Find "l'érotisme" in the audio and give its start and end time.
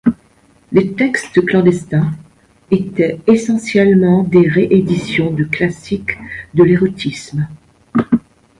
6.63-7.47